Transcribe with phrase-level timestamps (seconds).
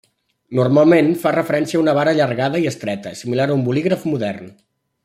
[0.59, 4.53] Normalment fa referència a una vara allargada i estreta, similar a un bolígraf modern.